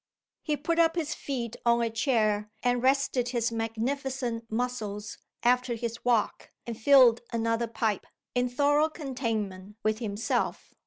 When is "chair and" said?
1.91-2.81